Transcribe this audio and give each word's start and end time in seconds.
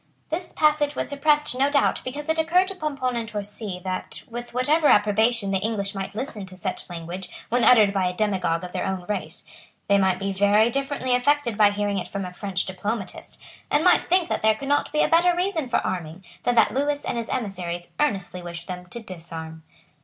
This 0.31 0.51
passage 0.53 0.95
was 0.95 1.09
suppressed, 1.09 1.55
no 1.59 1.69
doubt, 1.69 2.01
because 2.03 2.27
it 2.27 2.39
occurred 2.39 2.67
to 2.69 2.75
Pomponne 2.75 3.15
and 3.15 3.29
Torcy 3.29 3.79
that, 3.83 4.23
with 4.27 4.51
whatever 4.51 4.87
approbation 4.87 5.51
the 5.51 5.59
English 5.59 5.93
might 5.93 6.15
listen 6.15 6.43
to 6.47 6.55
such 6.55 6.89
language 6.89 7.29
when 7.49 7.63
uttered 7.63 7.93
by 7.93 8.07
a 8.07 8.15
demagogue 8.15 8.63
of 8.63 8.71
their 8.71 8.83
own 8.87 9.05
race, 9.07 9.45
they 9.87 9.99
might 9.99 10.17
be 10.17 10.33
very 10.33 10.71
differently 10.71 11.13
affected 11.13 11.55
by 11.55 11.69
hearing 11.69 11.99
it 11.99 12.07
from 12.07 12.25
a 12.25 12.33
French 12.33 12.65
diplomatist, 12.65 13.39
and 13.69 13.83
might 13.83 14.01
think 14.01 14.27
that 14.27 14.41
there 14.41 14.55
could 14.55 14.67
not 14.69 14.91
be 14.91 15.03
a 15.03 15.07
better 15.07 15.35
reason 15.35 15.69
for 15.69 15.77
arming, 15.85 16.25
than 16.45 16.55
that 16.55 16.73
Lewis 16.73 17.05
and 17.05 17.19
his 17.19 17.29
emissaries 17.29 17.91
earnestly 17.99 18.41
wished 18.41 18.67
them 18.67 18.87
to 18.87 19.01
disarm. 19.01 19.61